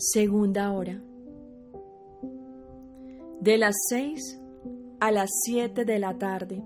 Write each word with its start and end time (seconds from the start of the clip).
Segunda 0.00 0.70
hora. 0.70 1.02
De 3.40 3.58
las 3.58 3.74
seis 3.88 4.40
a 5.00 5.10
las 5.10 5.28
siete 5.42 5.84
de 5.84 5.98
la 5.98 6.16
tarde. 6.16 6.62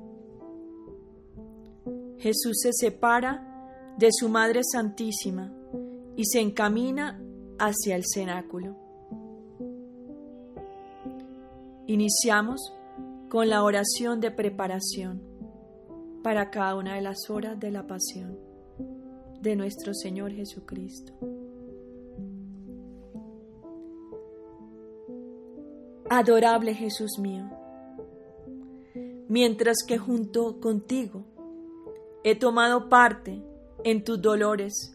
Jesús 2.19 2.59
se 2.61 2.75
separa 2.75 3.95
de 3.97 4.11
su 4.13 4.29
Madre 4.29 4.61
Santísima 4.63 5.51
y 6.15 6.27
se 6.27 6.41
encamina 6.41 7.23
hacia 7.59 7.97
el 7.97 8.05
cenáculo. 8.05 8.77
Iniciamos 11.87 12.61
con 13.31 13.49
la 13.49 13.65
oración 13.65 14.21
de 14.21 14.31
preparación 14.31 15.23
para 16.23 16.51
cada 16.51 16.75
una 16.77 16.97
de 16.97 17.01
las 17.01 17.31
horas 17.31 17.59
de 17.59 17.71
la 17.71 17.87
pasión 17.87 18.39
de 19.41 19.57
nuestro 19.57 19.95
Señor 19.95 20.33
Jesucristo. 20.33 21.15
Adorable 26.15 26.75
Jesús 26.75 27.19
mío, 27.19 27.49
mientras 29.29 29.79
que 29.89 29.97
junto 29.97 30.61
contigo 30.61 31.25
he 32.23 32.35
tomado 32.35 32.91
parte 32.91 33.43
en 33.83 34.05
tus 34.05 34.21
dolores 34.21 34.95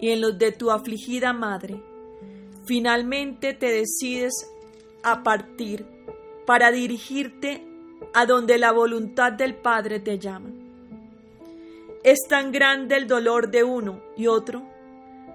y 0.00 0.08
en 0.08 0.20
los 0.20 0.36
de 0.36 0.50
tu 0.50 0.72
afligida 0.72 1.32
madre, 1.32 1.80
finalmente 2.64 3.54
te 3.54 3.66
decides 3.66 4.34
a 5.04 5.22
partir 5.22 5.86
para 6.46 6.72
dirigirte 6.72 7.64
a 8.12 8.26
donde 8.26 8.58
la 8.58 8.72
voluntad 8.72 9.30
del 9.30 9.54
Padre 9.54 10.00
te 10.00 10.18
llama. 10.18 10.50
Es 12.02 12.26
tan 12.28 12.50
grande 12.50 12.96
el 12.96 13.06
dolor 13.06 13.52
de 13.52 13.62
uno 13.62 14.02
y 14.16 14.26
otro 14.26 14.66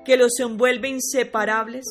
que 0.04 0.18
los 0.18 0.38
envuelve 0.42 0.90
inseparables, 0.90 1.86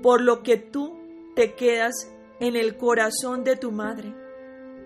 por 0.00 0.20
lo 0.20 0.44
que 0.44 0.58
tú 0.58 0.96
te 1.34 1.54
quedas 1.54 2.12
en 2.40 2.56
el 2.56 2.76
corazón 2.76 3.44
de 3.44 3.56
tu 3.56 3.72
madre, 3.72 4.12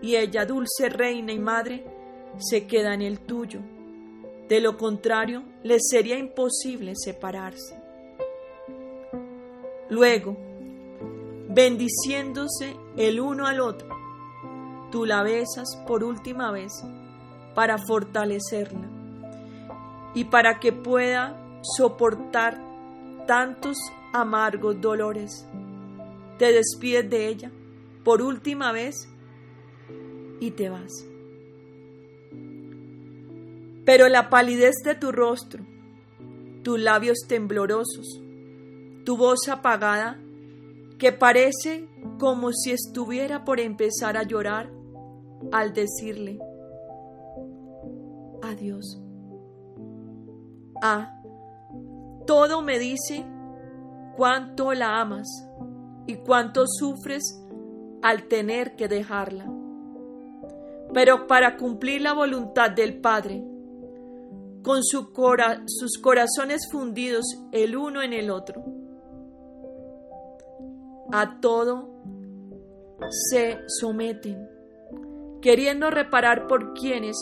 y 0.03 0.17
ella, 0.17 0.45
dulce 0.47 0.89
reina 0.89 1.33
y 1.33 1.39
madre, 1.39 1.85
se 2.39 2.67
queda 2.67 2.95
en 2.95 3.03
el 3.03 3.21
tuyo. 3.21 3.61
De 4.49 4.61
lo 4.61 4.77
contrario, 4.77 5.43
les 5.63 5.89
sería 5.89 6.19
imposible 6.19 6.95
separarse. 6.97 7.81
Luego, 9.89 10.37
bendiciéndose 11.49 12.77
el 12.97 13.21
uno 13.21 13.47
al 13.47 13.61
otro, 13.61 13.89
tú 14.91 15.05
la 15.05 15.23
besas 15.23 15.77
por 15.87 16.05
última 16.05 16.53
vez 16.53 16.73
para 17.55 17.77
fortalecerla 17.79 18.89
y 20.15 20.25
para 20.25 20.61
que 20.61 20.73
pueda 20.73 21.37
soportar 21.63 22.61
tantos 23.27 23.77
amargos 24.13 24.81
dolores 24.81 25.47
te 26.41 26.55
despides 26.55 27.11
de 27.11 27.29
ella 27.29 27.53
por 28.03 28.23
última 28.23 28.73
vez 28.73 29.07
y 30.41 30.53
te 30.53 30.71
vas. 30.71 31.07
Pero 33.85 34.09
la 34.09 34.31
palidez 34.31 34.77
de 34.83 34.95
tu 34.95 35.13
rostro, 35.13 35.63
tus 36.63 36.81
labios 36.81 37.19
temblorosos, 37.29 38.23
tu 39.05 39.19
voz 39.19 39.51
apagada, 39.51 40.19
que 40.99 41.13
parece 41.13 41.87
como 42.19 42.53
si 42.55 42.73
estuviera 42.73 43.45
por 43.45 43.61
empezar 43.61 44.17
a 44.17 44.23
llorar 44.23 44.73
al 45.53 45.75
decirle, 45.75 46.39
adiós. 48.41 48.99
Ah, 50.81 51.21
todo 52.27 52.63
me 52.63 52.79
dice 52.79 53.27
cuánto 54.17 54.73
la 54.73 55.03
amas 55.03 55.29
y 56.11 56.17
cuánto 56.17 56.65
sufres 56.67 57.41
al 58.03 58.29
tener 58.29 58.77
que 58.77 58.89
dejarla. 58.89 59.51
Pero 60.93 61.27
para 61.27 61.57
cumplir 61.57 62.03
la 62.03 62.13
voluntad 62.13 62.71
del 62.71 63.01
Padre, 63.01 63.45
con 64.63 64.83
sus 64.85 65.99
corazones 66.03 66.69
fundidos 66.71 67.25
el 67.53 67.77
uno 67.77 68.03
en 68.03 68.13
el 68.13 68.31
otro, 68.31 68.63
a 71.13 71.41
todo 71.41 71.89
se 73.31 73.59
someten, 73.67 74.49
queriendo 75.41 75.91
reparar 75.91 76.47
por 76.47 76.75
quienes, 76.75 77.17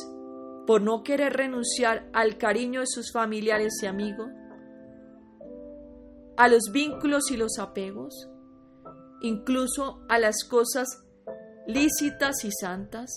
por 0.66 0.82
no 0.82 1.02
querer 1.02 1.34
renunciar 1.34 2.08
al 2.12 2.36
cariño 2.36 2.80
de 2.80 2.86
sus 2.86 3.12
familiares 3.12 3.74
y 3.82 3.86
amigos, 3.86 4.28
a 6.36 6.48
los 6.48 6.70
vínculos 6.72 7.30
y 7.30 7.36
los 7.36 7.58
apegos, 7.58 8.28
incluso 9.20 10.04
a 10.08 10.18
las 10.18 10.44
cosas 10.44 11.04
lícitas 11.66 12.44
y 12.44 12.50
santas. 12.52 13.10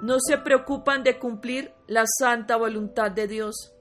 No 0.00 0.16
se 0.20 0.38
preocupan 0.38 1.02
de 1.02 1.18
cumplir 1.18 1.72
la 1.86 2.04
santa 2.06 2.56
voluntad 2.56 3.10
de 3.10 3.26
Dios 3.26 3.74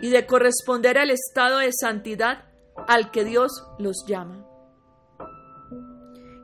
y 0.00 0.10
de 0.10 0.26
corresponder 0.26 0.98
al 0.98 1.10
estado 1.10 1.58
de 1.58 1.70
santidad 1.72 2.44
al 2.88 3.10
que 3.10 3.24
Dios 3.24 3.50
los 3.78 4.04
llama. 4.06 4.46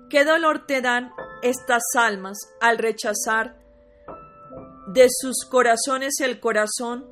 ¿Qué 0.08 0.24
dolor 0.24 0.66
te 0.66 0.80
dan 0.80 1.12
estas 1.42 1.82
almas 1.96 2.36
al 2.60 2.78
rechazar 2.78 3.60
de 4.88 5.06
sus 5.08 5.44
corazones 5.48 6.14
el 6.20 6.40
corazón 6.40 7.08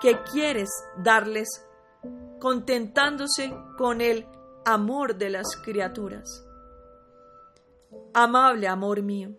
que 0.00 0.18
quieres 0.32 0.68
darles, 0.96 1.48
contentándose 2.40 3.54
con 3.76 4.00
el 4.00 4.26
amor 4.64 5.16
de 5.16 5.30
las 5.30 5.56
criaturas. 5.62 6.44
Amable 8.12 8.68
amor 8.68 9.02
mío, 9.02 9.30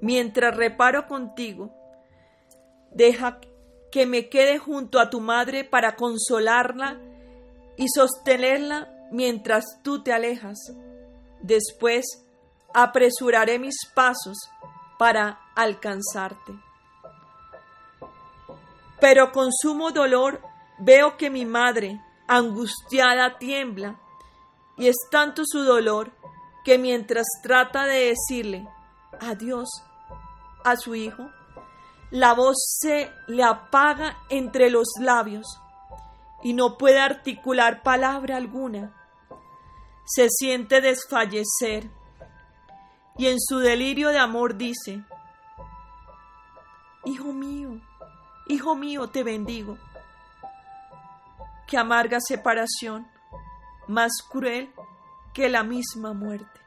mientras 0.00 0.56
reparo 0.56 1.06
contigo, 1.06 1.72
deja 2.90 3.40
que 3.90 4.06
me 4.06 4.28
quede 4.28 4.58
junto 4.58 4.98
a 4.98 5.10
tu 5.10 5.20
madre 5.20 5.64
para 5.64 5.96
consolarla 5.96 6.98
y 7.76 7.88
sostenerla 7.88 8.92
mientras 9.10 9.64
tú 9.82 10.02
te 10.02 10.12
alejas. 10.12 10.58
Después 11.40 12.04
apresuraré 12.72 13.58
mis 13.58 13.76
pasos 13.94 14.36
para 14.98 15.40
alcanzarte. 15.54 16.52
Pero 19.00 19.32
con 19.32 19.52
sumo 19.52 19.90
dolor 19.90 20.40
veo 20.78 21.16
que 21.16 21.30
mi 21.30 21.44
madre, 21.44 22.00
angustiada 22.26 23.38
tiembla, 23.38 24.00
y 24.76 24.88
es 24.88 24.96
tanto 25.10 25.42
su 25.44 25.62
dolor 25.62 26.12
que 26.64 26.78
mientras 26.78 27.26
trata 27.42 27.84
de 27.84 28.14
decirle 28.14 28.68
adiós 29.20 29.68
a 30.64 30.76
su 30.76 30.94
hijo, 30.94 31.30
la 32.10 32.32
voz 32.34 32.56
se 32.80 33.10
le 33.28 33.44
apaga 33.44 34.18
entre 34.30 34.70
los 34.70 34.88
labios 35.00 35.46
y 36.42 36.52
no 36.52 36.76
puede 36.76 37.00
articular 37.00 37.82
palabra 37.82 38.36
alguna. 38.36 38.94
Se 40.06 40.28
siente 40.28 40.80
desfallecer 40.80 41.90
y 43.16 43.28
en 43.28 43.40
su 43.40 43.58
delirio 43.58 44.10
de 44.10 44.18
amor 44.18 44.56
dice, 44.56 45.04
Hijo 47.04 47.32
mío, 47.32 47.80
hijo 48.48 48.74
mío, 48.74 49.08
te 49.08 49.22
bendigo 49.22 49.78
que 51.66 51.76
amarga 51.78 52.18
separación, 52.20 53.06
más 53.88 54.12
cruel 54.30 54.72
que 55.32 55.48
la 55.48 55.62
misma 55.62 56.12
muerte. 56.12 56.60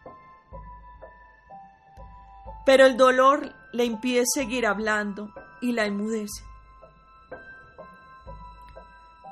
Pero 2.65 2.85
el 2.85 2.97
dolor 2.97 3.53
le 3.71 3.85
impide 3.85 4.23
seguir 4.25 4.65
hablando 4.65 5.29
y 5.61 5.71
la 5.71 5.85
enmudece. 5.85 6.43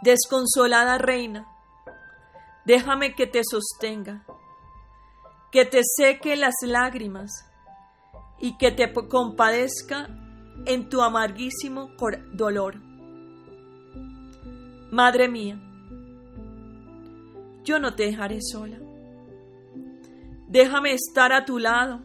Desconsolada 0.01 0.97
reina, 0.97 1.47
déjame 2.65 3.15
que 3.15 3.27
te 3.27 3.41
sostenga, 3.43 4.23
que 5.51 5.65
te 5.65 5.81
seque 5.83 6.35
las 6.35 6.55
lágrimas 6.61 7.31
y 8.39 8.57
que 8.57 8.71
te 8.71 8.93
compadezca 8.93 10.07
en 10.65 10.89
tu 10.89 11.01
amarguísimo 11.01 11.89
dolor. 12.33 12.84
Madre 14.95 15.27
mía, 15.27 15.59
yo 17.65 17.79
no 17.79 17.95
te 17.95 18.03
dejaré 18.03 18.39
sola. 18.41 18.79
Déjame 20.47 20.93
estar 20.93 21.33
a 21.33 21.43
tu 21.43 21.59
lado 21.59 21.99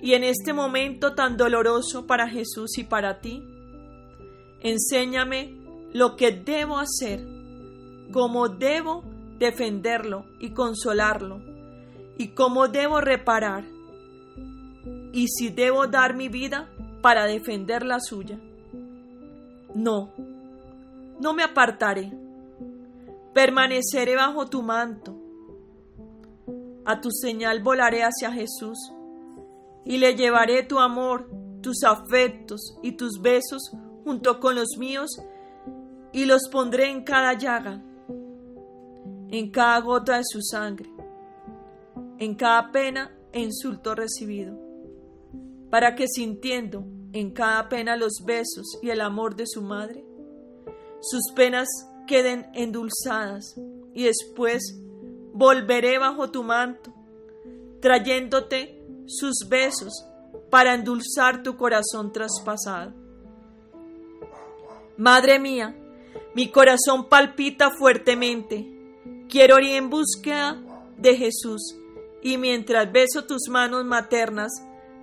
y 0.00 0.14
en 0.14 0.22
este 0.22 0.52
momento 0.52 1.16
tan 1.16 1.36
doloroso 1.36 2.06
para 2.06 2.28
Jesús 2.28 2.78
y 2.78 2.84
para 2.84 3.20
ti, 3.20 3.42
enséñame 4.60 5.56
lo 5.92 6.14
que 6.14 6.30
debo 6.30 6.78
hacer, 6.78 7.26
cómo 8.12 8.48
debo 8.48 9.02
defenderlo 9.40 10.24
y 10.38 10.50
consolarlo, 10.50 11.42
y 12.16 12.28
cómo 12.28 12.68
debo 12.68 13.00
reparar, 13.00 13.64
y 15.12 15.26
si 15.26 15.48
debo 15.48 15.88
dar 15.88 16.14
mi 16.14 16.28
vida 16.28 16.70
para 17.02 17.24
defender 17.24 17.84
la 17.84 17.98
suya. 17.98 18.38
No, 19.74 20.12
no 21.24 21.32
me 21.32 21.42
apartaré, 21.42 22.12
Permaneceré 23.32 24.14
bajo 24.14 24.46
tu 24.46 24.62
manto. 24.62 25.16
A 26.84 27.00
tu 27.00 27.10
señal 27.10 27.62
volaré 27.62 28.02
hacia 28.02 28.30
Jesús 28.30 28.78
y 29.86 29.96
le 29.96 30.14
llevaré 30.14 30.62
tu 30.64 30.78
amor, 30.78 31.28
tus 31.62 31.82
afectos 31.82 32.78
y 32.82 32.92
tus 32.92 33.20
besos 33.22 33.72
junto 34.04 34.38
con 34.38 34.54
los 34.54 34.76
míos 34.78 35.10
y 36.12 36.26
los 36.26 36.42
pondré 36.52 36.90
en 36.90 37.02
cada 37.02 37.32
llaga, 37.32 37.82
en 39.30 39.50
cada 39.50 39.80
gota 39.80 40.18
de 40.18 40.24
su 40.24 40.42
sangre, 40.42 40.90
en 42.18 42.34
cada 42.34 42.70
pena 42.70 43.10
e 43.32 43.40
insulto 43.40 43.94
recibido, 43.94 44.56
para 45.70 45.94
que 45.94 46.06
sintiendo 46.06 46.84
en 47.14 47.32
cada 47.32 47.68
pena 47.70 47.96
los 47.96 48.22
besos 48.24 48.78
y 48.82 48.90
el 48.90 49.00
amor 49.00 49.34
de 49.34 49.46
su 49.46 49.62
madre, 49.62 50.03
sus 51.04 51.32
penas 51.34 51.68
queden 52.06 52.46
endulzadas 52.54 53.54
y 53.92 54.04
después 54.04 54.78
volveré 55.32 55.98
bajo 55.98 56.30
tu 56.30 56.42
manto, 56.42 56.92
trayéndote 57.80 58.82
sus 59.06 59.48
besos 59.48 59.92
para 60.50 60.74
endulzar 60.74 61.42
tu 61.42 61.56
corazón 61.56 62.12
traspasado. 62.12 62.92
Madre 64.96 65.38
mía, 65.38 65.76
mi 66.34 66.50
corazón 66.50 67.08
palpita 67.08 67.70
fuertemente. 67.70 68.70
Quiero 69.28 69.58
ir 69.58 69.74
en 69.76 69.90
búsqueda 69.90 70.62
de 70.96 71.16
Jesús 71.16 71.76
y 72.22 72.38
mientras 72.38 72.90
beso 72.92 73.24
tus 73.24 73.48
manos 73.48 73.84
maternas, 73.84 74.52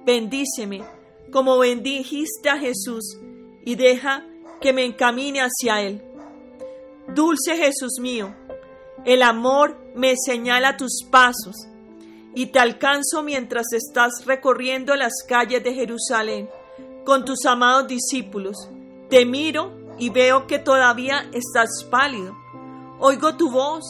bendíceme 0.06 0.84
como 1.32 1.60
bendijiste 1.60 2.50
a 2.50 2.58
Jesús 2.58 3.18
y 3.66 3.76
deja 3.76 4.26
que 4.62 4.74
me 4.74 4.86
encamine 4.86 5.42
hacia 5.42 5.82
Él. 5.82 6.02
Dulce 7.08 7.58
Jesús 7.58 8.00
mío, 8.00 8.34
el 9.04 9.24
amor 9.24 9.78
me 9.96 10.14
señala 10.16 10.78
tus 10.78 11.04
pasos 11.10 11.56
y 12.34 12.48
te 12.48 12.60
alcanzo 12.60 13.24
mientras 13.24 13.74
estás 13.74 14.26
recorriendo 14.26 14.96
las 14.96 15.24
calles 15.28 15.64
de 15.64 15.74
Jerusalén 15.74 16.50
con 17.04 17.26
tus 17.26 17.46
amados 17.46 17.88
discípulos. 17.88 18.70
Te 19.10 19.26
miro 19.26 19.78
y 19.98 20.10
veo 20.10 20.48
que 20.48 20.60
todavía 20.60 21.30
estás 21.34 21.84
pálido. 21.90 22.36
Oigo 23.00 23.36
tu 23.36 23.52
voz, 23.52 23.84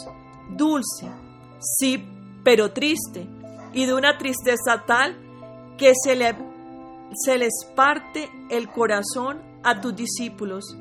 dulce, 0.49 1.11
sí, 1.59 2.03
pero 2.43 2.71
triste, 2.71 3.27
y 3.73 3.85
de 3.85 3.93
una 3.93 4.17
tristeza 4.17 4.83
tal 4.87 5.17
que 5.77 5.93
se, 6.01 6.15
le, 6.15 6.35
se 7.13 7.37
les 7.37 7.65
parte 7.75 8.29
el 8.49 8.69
corazón 8.69 9.50
a 9.63 9.81
tus 9.81 9.95
discípulos, 9.95 10.77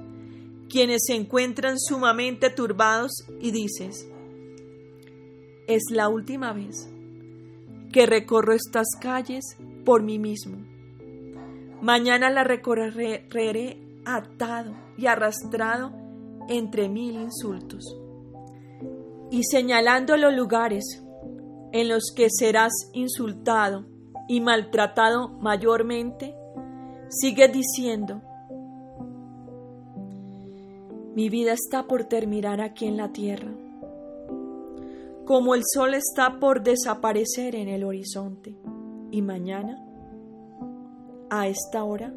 quienes 0.69 1.03
se 1.07 1.15
encuentran 1.15 1.79
sumamente 1.79 2.51
turbados 2.51 3.13
y 3.41 3.51
dices, 3.51 4.09
es 5.67 5.83
la 5.91 6.09
última 6.09 6.53
vez 6.53 6.89
que 7.93 8.07
recorro 8.07 8.53
estas 8.53 8.87
calles 9.01 9.45
por 9.85 10.03
mí 10.03 10.19
mismo. 10.19 10.59
Mañana 11.83 12.31
la 12.31 12.45
recorreré 12.45 13.79
atado 14.05 14.75
y 14.97 15.07
arrastrado 15.07 15.93
entre 16.49 16.89
mil 16.89 17.15
insultos. 17.15 17.85
Y 19.31 19.45
señalando 19.45 20.17
los 20.17 20.35
lugares 20.35 21.03
en 21.73 21.89
los 21.89 22.13
que 22.15 22.29
serás 22.31 22.73
insultado 22.93 23.87
y 24.29 24.41
maltratado 24.41 25.29
mayormente, 25.29 26.35
sigue 27.09 27.49
diciendo, 27.49 28.23
mi 31.15 31.29
vida 31.29 31.53
está 31.53 31.87
por 31.87 32.05
terminar 32.05 32.61
aquí 32.61 32.87
en 32.87 32.97
la 32.97 33.13
tierra 33.13 33.53
como 35.31 35.55
el 35.55 35.63
sol 35.65 35.95
está 35.95 36.41
por 36.41 36.61
desaparecer 36.61 37.55
en 37.55 37.69
el 37.69 37.85
horizonte. 37.85 38.57
Y 39.13 39.23
mañana, 39.23 39.79
a 41.31 41.47
esta 41.47 41.85
hora, 41.85 42.13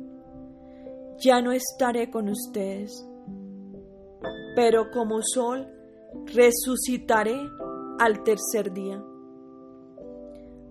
ya 1.20 1.40
no 1.40 1.52
estaré 1.52 2.10
con 2.10 2.28
ustedes, 2.28 3.08
pero 4.56 4.90
como 4.90 5.22
sol 5.22 5.68
resucitaré 6.26 7.40
al 8.00 8.24
tercer 8.24 8.74
día. 8.74 9.00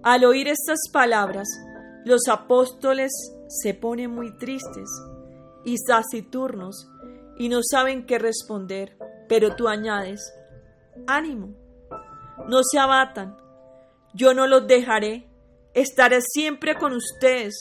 Al 0.02 0.24
oír 0.24 0.48
estas 0.48 0.80
palabras, 0.92 1.46
los 2.04 2.22
apóstoles 2.28 3.12
se 3.46 3.72
ponen 3.72 4.10
muy 4.10 4.36
tristes 4.38 4.90
y 5.64 5.76
taciturnos 5.86 6.90
y 7.38 7.49
no 7.49 7.61
saben 7.62 8.06
qué 8.06 8.19
responder, 8.19 8.96
pero 9.29 9.55
tú 9.56 9.69
añades, 9.69 10.32
ánimo, 11.06 11.55
no 12.49 12.61
se 12.62 12.79
abatan, 12.79 13.37
yo 14.14 14.34
no 14.34 14.46
los 14.46 14.67
dejaré, 14.67 15.26
estaré 15.75 16.20
siempre 16.20 16.75
con 16.75 16.93
ustedes, 16.93 17.55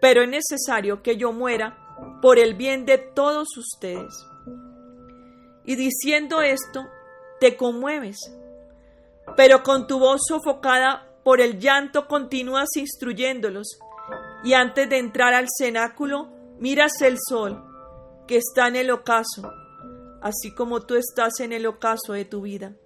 pero 0.00 0.22
es 0.22 0.28
necesario 0.28 1.02
que 1.02 1.16
yo 1.16 1.32
muera 1.32 1.76
por 2.22 2.38
el 2.38 2.54
bien 2.54 2.86
de 2.86 2.98
todos 2.98 3.48
ustedes. 3.56 4.26
Y 5.64 5.76
diciendo 5.76 6.40
esto, 6.40 6.86
te 7.38 7.56
conmueves, 7.56 8.18
pero 9.36 9.62
con 9.62 9.86
tu 9.86 9.98
voz 9.98 10.22
sofocada 10.26 11.06
por 11.22 11.40
el 11.40 11.58
llanto 11.58 12.06
continúas 12.08 12.68
instruyéndolos, 12.76 13.78
y 14.42 14.54
antes 14.54 14.88
de 14.88 14.98
entrar 14.98 15.34
al 15.34 15.46
cenáculo, 15.56 16.30
miras 16.58 17.00
el 17.02 17.16
sol, 17.28 17.62
que 18.30 18.36
está 18.36 18.68
en 18.68 18.76
el 18.76 18.92
ocaso, 18.92 19.52
así 20.22 20.54
como 20.54 20.86
tú 20.86 20.94
estás 20.94 21.40
en 21.40 21.52
el 21.52 21.66
ocaso 21.66 22.12
de 22.12 22.24
tu 22.24 22.42
vida 22.42 22.76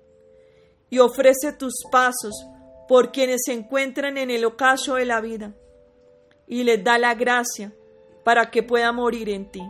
y 0.89 1.01
ofrece 1.01 1.53
tus 1.53 1.75
pasos 1.93 2.33
por 2.89 3.13
quienes 3.13 3.43
se 3.45 3.53
encuentran 3.53 4.17
en 4.17 4.31
el 4.31 4.47
ocaso 4.47 4.95
de 4.95 5.05
la 5.05 5.21
vida 5.21 5.53
y 6.47 6.65
les 6.65 6.83
da 6.83 6.97
la 6.97 7.15
gracia 7.15 7.75
para 8.25 8.51
que 8.51 8.63
pueda 8.63 8.91
morir 8.93 9.29
en 9.29 9.51
ti, 9.51 9.61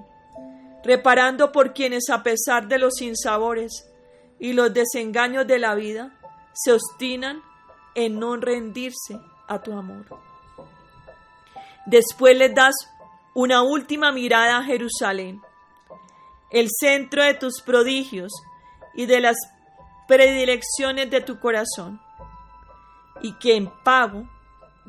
reparando 0.85 1.51
por 1.51 1.75
quienes 1.75 2.09
a 2.09 2.23
pesar 2.23 2.69
de 2.69 2.79
los 2.79 2.95
sinsabores 2.95 3.91
y 4.39 4.53
los 4.53 4.73
desengaños 4.73 5.45
de 5.45 5.59
la 5.59 5.75
vida 5.75 6.17
se 6.53 6.71
obstinan 6.71 7.43
en 7.97 8.21
no 8.21 8.37
rendirse 8.37 9.19
a 9.49 9.61
tu 9.61 9.73
amor. 9.73 10.05
Después 11.85 12.39
les 12.39 12.55
das 12.55 12.77
una 13.35 13.65
última 13.65 14.13
mirada 14.13 14.59
a 14.59 14.63
Jerusalén, 14.63 15.43
el 16.55 16.69
centro 16.71 17.25
de 17.25 17.35
tus 17.35 17.61
prodigios 17.61 18.33
y 18.95 19.07
de 19.07 19.21
las 19.21 19.37
predilecciones 20.07 21.11
de 21.11 21.21
tu 21.21 21.41
corazón 21.41 22.01
y 23.21 23.33
que 23.39 23.57
en 23.57 23.73
pago 23.83 24.23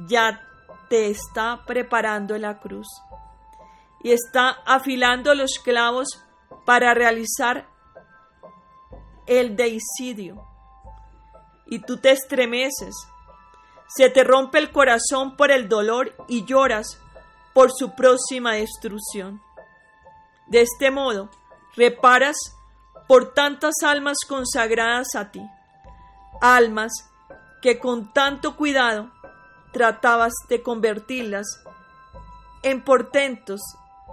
ya 0.07 0.47
te 0.91 1.09
está 1.09 1.63
preparando 1.65 2.37
la 2.37 2.59
cruz 2.59 2.87
y 4.03 4.11
está 4.11 4.49
afilando 4.67 5.33
los 5.33 5.57
clavos 5.57 6.07
para 6.65 6.93
realizar 6.93 7.67
el 9.25 9.55
deicidio. 9.55 10.47
Y 11.65 11.79
tú 11.79 11.97
te 11.97 12.11
estremeces, 12.11 12.93
se 13.87 14.11
te 14.11 14.23
rompe 14.23 14.59
el 14.59 14.71
corazón 14.71 15.35
por 15.35 15.49
el 15.49 15.67
dolor 15.67 16.15
y 16.27 16.45
lloras 16.45 17.01
por 17.55 17.71
su 17.71 17.95
próxima 17.95 18.53
destrucción. 18.53 19.41
De 20.45 20.61
este 20.61 20.91
modo, 20.91 21.31
reparas 21.75 22.37
por 23.07 23.33
tantas 23.33 23.75
almas 23.83 24.17
consagradas 24.27 25.15
a 25.15 25.31
ti, 25.31 25.41
almas 26.41 26.91
que 27.61 27.79
con 27.79 28.11
tanto 28.13 28.55
cuidado 28.55 29.11
tratabas 29.71 30.33
de 30.49 30.61
convertirlas 30.61 31.45
en 32.63 32.83
portentos 32.83 33.61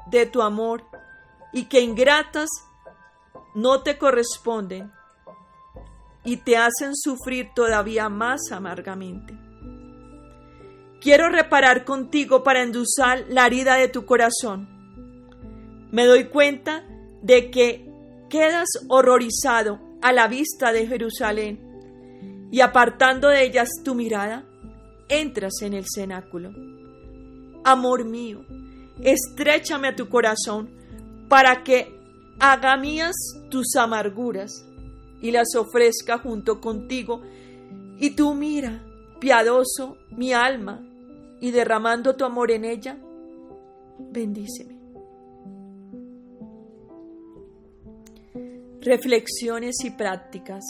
de 0.06 0.26
tu 0.26 0.42
amor 0.42 0.84
y 1.52 1.66
que 1.66 1.80
ingratas 1.80 2.48
no 3.54 3.82
te 3.82 3.98
corresponden 3.98 4.92
y 6.24 6.38
te 6.38 6.56
hacen 6.56 6.94
sufrir 6.94 7.50
todavía 7.54 8.08
más 8.08 8.40
amargamente. 8.50 9.34
Quiero 11.00 11.28
reparar 11.28 11.84
contigo 11.84 12.44
para 12.44 12.62
endulzar 12.62 13.24
la 13.28 13.46
herida 13.46 13.74
de 13.74 13.88
tu 13.88 14.06
corazón. 14.06 14.68
Me 15.90 16.06
doy 16.06 16.28
cuenta 16.28 16.84
de 17.22 17.50
que 17.50 17.88
quedas 18.28 18.68
horrorizado 18.88 19.80
a 20.00 20.12
la 20.12 20.28
vista 20.28 20.72
de 20.72 20.86
Jerusalén 20.86 21.72
y 22.50 22.60
apartando 22.60 23.28
de 23.28 23.44
ellas 23.44 23.68
tu 23.84 23.94
mirada, 23.94 24.44
entras 25.08 25.62
en 25.62 25.72
el 25.72 25.84
cenáculo. 25.86 26.50
Amor 27.64 28.04
mío, 28.04 28.44
estrechame 29.00 29.88
a 29.88 29.96
tu 29.96 30.08
corazón 30.08 30.70
para 31.28 31.62
que 31.62 31.98
haga 32.38 32.76
mías 32.76 33.14
tus 33.50 33.76
amarguras 33.76 34.66
y 35.20 35.30
las 35.30 35.54
ofrezca 35.54 36.18
junto 36.18 36.60
contigo. 36.60 37.22
Y 37.98 38.10
tú 38.10 38.34
mira, 38.34 38.82
piadoso, 39.20 39.96
mi 40.10 40.32
alma, 40.32 40.84
y 41.40 41.52
derramando 41.52 42.16
tu 42.16 42.24
amor 42.24 42.50
en 42.50 42.64
ella, 42.64 42.98
bendíceme. 43.98 44.81
Reflexiones 48.82 49.76
y 49.84 49.90
prácticas. 49.90 50.64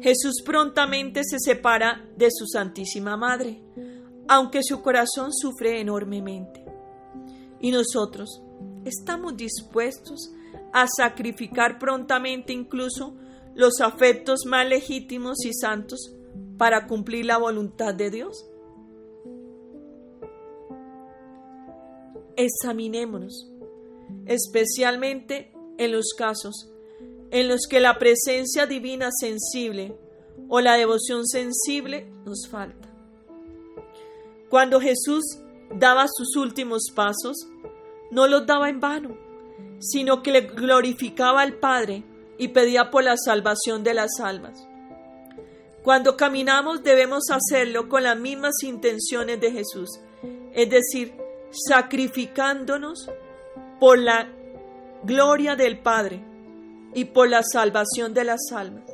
Jesús 0.00 0.42
prontamente 0.44 1.22
se 1.24 1.38
separa 1.38 2.04
de 2.16 2.28
su 2.30 2.46
Santísima 2.46 3.16
Madre, 3.16 3.62
aunque 4.28 4.60
su 4.62 4.82
corazón 4.82 5.32
sufre 5.32 5.80
enormemente. 5.80 6.64
Y 7.60 7.70
nosotros 7.70 8.42
estamos 8.84 9.36
dispuestos 9.36 10.32
a 10.72 10.86
sacrificar 10.88 11.78
prontamente 11.78 12.52
incluso 12.52 13.16
los 13.54 13.80
afectos 13.80 14.40
más 14.46 14.68
legítimos 14.68 15.44
y 15.44 15.52
santos 15.52 16.16
para 16.56 16.86
cumplir 16.86 17.26
la 17.26 17.38
voluntad 17.38 17.94
de 17.94 18.10
Dios? 18.10 18.46
Examinémonos, 22.36 23.50
especialmente 24.26 25.52
en 25.80 25.92
los 25.92 26.12
casos 26.16 26.70
en 27.30 27.48
los 27.48 27.66
que 27.68 27.80
la 27.80 27.98
presencia 27.98 28.66
divina 28.66 29.10
sensible 29.12 29.96
o 30.48 30.60
la 30.60 30.74
devoción 30.74 31.26
sensible 31.26 32.10
nos 32.24 32.48
falta. 32.48 32.88
Cuando 34.48 34.80
Jesús 34.80 35.38
daba 35.72 36.06
sus 36.08 36.36
últimos 36.36 36.86
pasos, 36.94 37.36
no 38.10 38.26
los 38.26 38.46
daba 38.46 38.68
en 38.68 38.80
vano, 38.80 39.16
sino 39.78 40.22
que 40.22 40.32
le 40.32 40.40
glorificaba 40.40 41.42
al 41.42 41.54
Padre 41.54 42.02
y 42.36 42.48
pedía 42.48 42.90
por 42.90 43.04
la 43.04 43.16
salvación 43.16 43.84
de 43.84 43.94
las 43.94 44.18
almas. 44.20 44.66
Cuando 45.84 46.16
caminamos 46.16 46.82
debemos 46.82 47.30
hacerlo 47.30 47.88
con 47.88 48.02
las 48.02 48.18
mismas 48.18 48.62
intenciones 48.64 49.40
de 49.40 49.52
Jesús, 49.52 49.88
es 50.52 50.68
decir, 50.68 51.14
sacrificándonos 51.52 53.08
por 53.78 53.98
la 53.98 54.28
gloria 55.02 55.56
del 55.56 55.78
Padre 55.78 56.22
y 56.94 57.06
por 57.06 57.28
la 57.28 57.42
salvación 57.42 58.14
de 58.14 58.24
las 58.24 58.40
almas. 58.52 58.84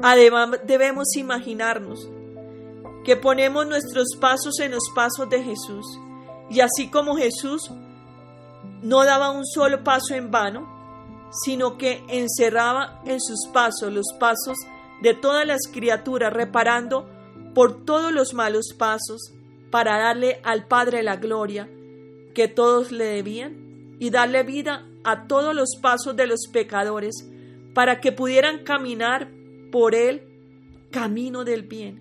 Además 0.00 0.60
debemos 0.64 1.16
imaginarnos 1.16 2.08
que 3.04 3.16
ponemos 3.16 3.66
nuestros 3.66 4.16
pasos 4.20 4.60
en 4.60 4.70
los 4.72 4.84
pasos 4.94 5.28
de 5.28 5.42
Jesús 5.42 5.86
y 6.50 6.60
así 6.60 6.88
como 6.90 7.16
Jesús 7.16 7.70
no 8.82 9.04
daba 9.04 9.30
un 9.30 9.44
solo 9.44 9.82
paso 9.82 10.14
en 10.14 10.30
vano, 10.30 11.28
sino 11.44 11.76
que 11.76 12.04
encerraba 12.08 13.02
en 13.04 13.20
sus 13.20 13.48
pasos 13.52 13.92
los 13.92 14.06
pasos 14.20 14.56
de 15.02 15.14
todas 15.14 15.46
las 15.46 15.62
criaturas, 15.72 16.32
reparando 16.32 17.08
por 17.54 17.84
todos 17.84 18.12
los 18.12 18.34
malos 18.34 18.74
pasos 18.78 19.32
para 19.70 19.98
darle 19.98 20.40
al 20.44 20.66
Padre 20.66 21.02
la 21.02 21.16
gloria 21.16 21.68
que 22.38 22.46
todos 22.46 22.92
le 22.92 23.04
debían 23.04 23.96
y 23.98 24.10
darle 24.10 24.44
vida 24.44 24.86
a 25.02 25.26
todos 25.26 25.56
los 25.56 25.70
pasos 25.82 26.14
de 26.14 26.28
los 26.28 26.46
pecadores 26.52 27.28
para 27.74 28.00
que 28.00 28.12
pudieran 28.12 28.62
caminar 28.62 29.28
por 29.72 29.96
él 29.96 30.22
camino 30.92 31.42
del 31.42 31.64
bien. 31.64 32.00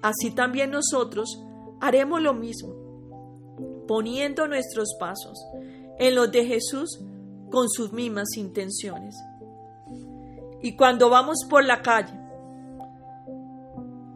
Así 0.00 0.30
también 0.30 0.70
nosotros 0.70 1.44
haremos 1.82 2.22
lo 2.22 2.32
mismo, 2.32 3.84
poniendo 3.86 4.48
nuestros 4.48 4.96
pasos 4.98 5.38
en 5.98 6.14
los 6.14 6.32
de 6.32 6.46
Jesús 6.46 7.04
con 7.50 7.68
sus 7.68 7.92
mismas 7.92 8.38
intenciones. 8.38 9.14
Y 10.62 10.76
cuando 10.76 11.10
vamos 11.10 11.40
por 11.50 11.62
la 11.62 11.82
calle, 11.82 12.18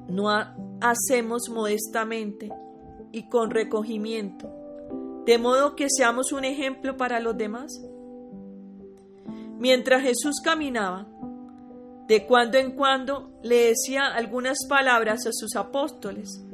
no 0.08 0.30
hacemos 0.80 1.50
modestamente 1.50 2.50
y 3.12 3.28
con 3.28 3.50
recogimiento, 3.50 4.61
de 5.26 5.38
modo 5.38 5.76
que 5.76 5.88
seamos 5.88 6.32
un 6.32 6.44
ejemplo 6.44 6.96
para 6.96 7.20
los 7.20 7.36
demás. 7.36 7.72
Mientras 9.58 10.02
Jesús 10.02 10.40
caminaba, 10.42 11.06
de 12.08 12.26
cuando 12.26 12.58
en 12.58 12.72
cuando 12.72 13.30
le 13.42 13.68
decía 13.68 14.06
algunas 14.06 14.58
palabras 14.68 15.26
a 15.26 15.32
sus 15.32 15.54
apóstoles, 15.56 16.44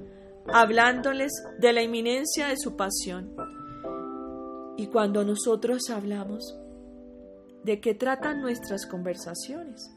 hablándoles 0.53 1.33
de 1.59 1.73
la 1.73 1.83
inminencia 1.83 2.49
de 2.49 2.57
su 2.57 2.77
pasión. 2.77 3.35
Y 4.77 4.87
cuando 4.87 5.25
nosotros 5.25 5.91
hablamos, 5.91 6.57
¿de 7.65 7.81
qué 7.81 7.95
tratan 7.95 8.41
nuestras 8.41 8.87
conversaciones? 8.87 9.91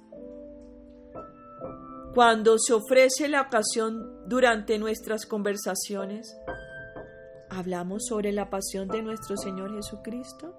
Cuando 2.14 2.58
se 2.58 2.74
ofrece 2.74 3.28
la 3.30 3.42
ocasión 3.42 4.28
durante 4.28 4.78
nuestras 4.80 5.26
conversaciones, 5.26 6.36
¿hablamos 7.52 8.06
sobre 8.08 8.32
la 8.32 8.50
pasión 8.50 8.88
de 8.88 9.04
nuestro 9.04 9.36
Señor 9.36 9.76
Jesucristo? 9.76 10.56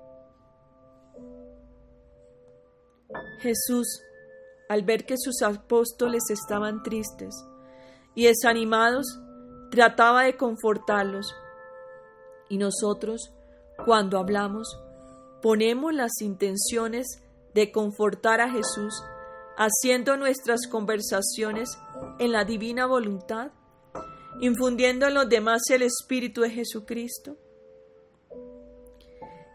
Jesús, 3.40 4.02
al 4.68 4.82
ver 4.82 5.04
que 5.04 5.16
sus 5.16 5.42
apóstoles 5.42 6.22
estaban 6.30 6.82
tristes 6.82 7.34
y 8.14 8.26
desanimados, 8.26 9.06
trataba 9.70 10.24
de 10.24 10.36
confortarlos. 10.36 11.34
Y 12.48 12.58
nosotros, 12.58 13.32
cuando 13.86 14.18
hablamos, 14.18 14.78
ponemos 15.40 15.94
las 15.94 16.20
intenciones 16.20 17.06
de 17.54 17.72
confortar 17.72 18.40
a 18.42 18.50
Jesús, 18.50 19.02
haciendo 19.56 20.16
nuestras 20.16 20.66
conversaciones 20.66 21.78
en 22.18 22.32
la 22.32 22.44
divina 22.44 22.86
voluntad, 22.86 23.50
infundiendo 24.40 25.06
en 25.06 25.14
los 25.14 25.28
demás 25.28 25.62
el 25.70 25.82
Espíritu 25.82 26.40
de 26.42 26.50
Jesucristo. 26.50 27.36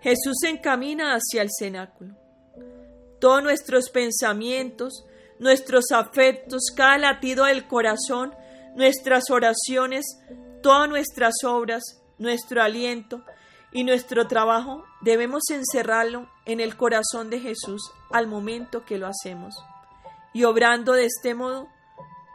Jesús 0.02 0.38
se 0.42 0.50
encamina 0.50 1.14
hacia 1.14 1.42
el 1.42 1.50
cenáculo 1.58 2.16
todos 3.20 3.44
nuestros 3.44 3.90
pensamientos, 3.90 5.06
nuestros 5.40 5.92
afectos, 5.92 6.72
cada 6.76 6.98
latido 6.98 7.46
del 7.46 7.68
corazón, 7.68 8.34
nuestras 8.76 9.30
oraciones, 9.30 10.06
todas 10.62 10.90
nuestras 10.90 11.34
obras, 11.44 11.84
nuestro 12.18 12.62
aliento 12.62 13.24
y 13.72 13.84
nuestro 13.84 14.28
trabajo, 14.28 14.84
debemos 15.02 15.44
encerrarlo 15.50 16.30
en 16.46 16.60
el 16.60 16.78
corazón 16.78 17.30
de 17.30 17.40
Jesús 17.40 17.92
al 18.12 18.28
momento 18.28 18.86
que 18.86 18.98
lo 18.98 19.08
hacemos. 19.08 19.56
Y 20.34 20.44
obrando 20.44 20.94
de 20.94 21.06
este 21.06 21.34
modo, 21.34 21.68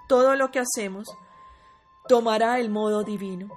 todo 0.08 0.37
lo 0.37 0.50
que 0.50 0.61
hacemos 0.61 1.08
tomará 2.09 2.59
el 2.59 2.71
modo 2.71 3.04
divino. 3.04 3.49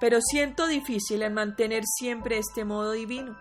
Pero 0.00 0.20
siento 0.20 0.66
difícil 0.66 1.22
el 1.22 1.32
mantener 1.32 1.84
siempre 1.86 2.38
este 2.38 2.64
modo 2.64 2.92
divino 2.92 3.36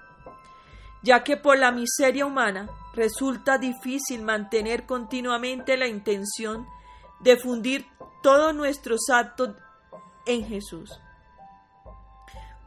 ya 1.05 1.23
que 1.23 1.37
por 1.37 1.59
la 1.59 1.71
miseria 1.71 2.25
humana 2.25 2.67
resulta 2.95 3.59
difícil 3.59 4.23
mantener 4.23 4.87
continuamente 4.87 5.77
la 5.77 5.87
intención 5.87 6.65
de 7.19 7.37
fundir 7.37 7.87
todos 8.23 8.55
nuestros 8.55 9.01
actos 9.13 9.51
en 10.25 10.47
Jesús. 10.47 10.99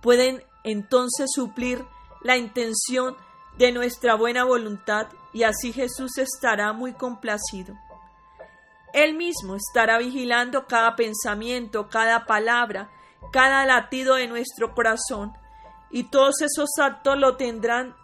Pueden 0.00 0.44
entonces 0.62 1.30
suplir 1.34 1.84
la 2.22 2.36
intención 2.36 3.16
de 3.58 3.72
nuestra 3.72 4.14
buena 4.14 4.44
voluntad 4.44 5.08
y 5.32 5.42
así 5.42 5.72
Jesús 5.72 6.16
estará 6.18 6.72
muy 6.72 6.92
complacido. 6.92 7.74
Él 8.92 9.14
mismo 9.14 9.56
estará 9.56 9.98
vigilando 9.98 10.66
cada 10.66 10.96
pensamiento, 10.96 11.88
cada 11.88 12.26
palabra, 12.26 12.90
cada 13.32 13.66
latido 13.66 14.14
de 14.14 14.28
nuestro 14.28 14.74
corazón, 14.74 15.32
y 15.90 16.04
todos 16.04 16.40
esos 16.42 16.68
actos 16.78 17.18
lo 17.18 17.36
tendrán 17.36 17.94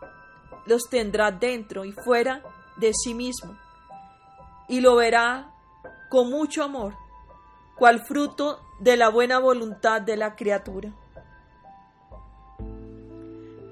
los 0.67 0.89
tendrá 0.89 1.31
dentro 1.31 1.85
y 1.85 1.93
fuera 1.93 2.43
de 2.77 2.93
sí 2.95 3.15
mismo, 3.15 3.57
y 4.69 4.81
lo 4.81 4.97
verá 4.97 5.53
con 6.09 6.31
mucho 6.31 6.63
amor, 6.63 6.95
cual 7.77 8.05
fruto 8.07 8.61
de 8.81 8.97
la 8.97 9.09
buena 9.09 9.39
voluntad 9.39 10.01
de 10.01 10.17
la 10.17 10.35
criatura. 10.37 10.93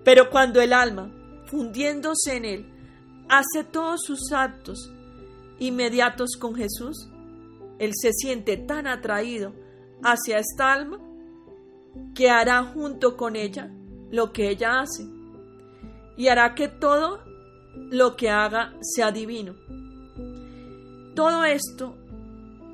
Pero 0.04 0.30
cuando 0.30 0.60
el 0.60 0.72
alma, 0.72 1.10
fundiéndose 1.46 2.36
en 2.36 2.44
él, 2.44 3.26
hace 3.28 3.64
todos 3.64 4.00
sus 4.04 4.32
actos 4.32 4.90
inmediatos 5.62 6.36
con 6.38 6.54
Jesús, 6.54 7.08
él 7.78 7.92
se 7.94 8.12
siente 8.12 8.56
tan 8.56 8.86
atraído 8.86 9.54
hacia 10.02 10.38
esta 10.38 10.72
alma 10.72 10.98
que 12.14 12.30
hará 12.30 12.64
junto 12.64 13.16
con 13.16 13.36
ella 13.36 13.70
lo 14.10 14.32
que 14.32 14.50
ella 14.50 14.80
hace 14.80 15.06
y 16.16 16.28
hará 16.28 16.54
que 16.54 16.68
todo 16.68 17.20
lo 17.90 18.16
que 18.16 18.28
haga 18.28 18.74
sea 18.80 19.12
divino. 19.12 19.54
Todo 21.14 21.44
esto 21.44 21.94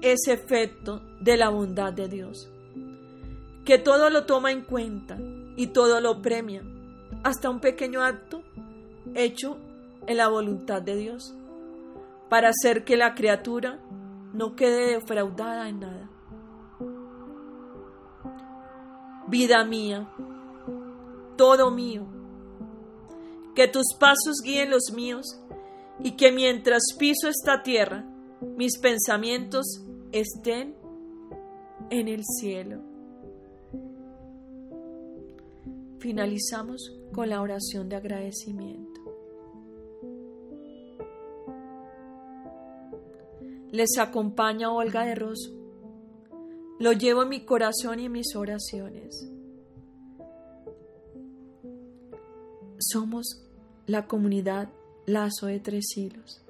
es 0.00 0.26
efecto 0.28 1.02
de 1.20 1.36
la 1.36 1.50
bondad 1.50 1.92
de 1.92 2.08
Dios, 2.08 2.50
que 3.64 3.78
todo 3.78 4.10
lo 4.10 4.24
toma 4.24 4.50
en 4.50 4.62
cuenta 4.62 5.18
y 5.56 5.68
todo 5.68 6.00
lo 6.00 6.22
premia, 6.22 6.62
hasta 7.22 7.50
un 7.50 7.60
pequeño 7.60 8.02
acto 8.02 8.42
hecho 9.14 9.58
en 10.06 10.16
la 10.16 10.28
voluntad 10.28 10.80
de 10.82 10.96
Dios, 10.96 11.34
para 12.28 12.50
hacer 12.50 12.84
que 12.84 12.96
la 12.96 13.14
criatura 13.14 13.80
no 14.32 14.54
quede 14.54 14.94
defraudada 14.94 15.68
en 15.68 15.80
nada. 15.80 16.10
Vida 19.26 19.64
mía, 19.64 20.08
todo 21.36 21.70
mío, 21.70 22.06
que 23.54 23.68
tus 23.68 23.94
pasos 23.98 24.40
guíen 24.42 24.70
los 24.70 24.92
míos 24.94 25.40
y 26.00 26.12
que 26.12 26.32
mientras 26.32 26.82
piso 26.98 27.28
esta 27.28 27.62
tierra, 27.62 28.04
mis 28.56 28.78
pensamientos 28.78 29.84
estén 30.12 30.76
en 31.90 32.08
el 32.08 32.22
cielo. 32.24 32.80
Finalizamos 35.98 36.92
con 37.12 37.28
la 37.28 37.42
oración 37.42 37.88
de 37.88 37.96
agradecimiento. 37.96 38.97
Les 43.70 43.98
acompaña 43.98 44.72
Olga 44.72 45.04
de 45.04 45.14
Rosso. 45.14 45.50
Lo 46.78 46.92
llevo 46.92 47.22
en 47.22 47.28
mi 47.28 47.44
corazón 47.44 48.00
y 48.00 48.06
en 48.06 48.12
mis 48.12 48.34
oraciones. 48.34 49.30
Somos 52.78 53.44
la 53.86 54.06
comunidad 54.06 54.70
Lazo 55.06 55.46
de 55.46 55.60
Tres 55.60 55.96
Hilos. 55.96 56.47